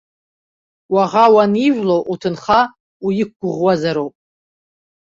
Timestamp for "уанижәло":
1.33-1.97